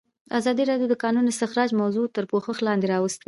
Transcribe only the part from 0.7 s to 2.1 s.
د د کانونو استخراج موضوع